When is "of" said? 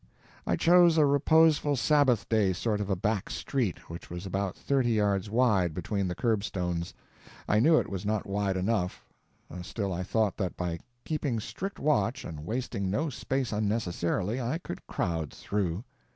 2.81-2.89